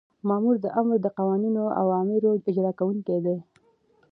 [0.27, 3.37] مامور د آمر د قانوني اوامرو اجرا کوونکی دی.